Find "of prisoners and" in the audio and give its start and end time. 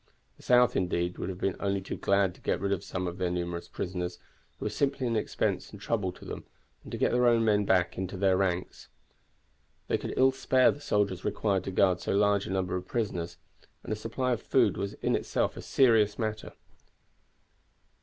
12.75-13.93